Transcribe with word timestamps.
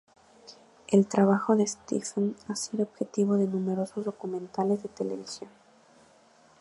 El 0.87 1.05
trabajo 1.05 1.55
de 1.55 1.67
Stephen 1.67 2.35
ha 2.47 2.55
sido 2.55 2.85
objeto 2.85 3.21
de 3.33 3.45
numerosos 3.45 4.03
documentales 4.03 4.81
de 4.81 4.89
televisión. 4.89 5.51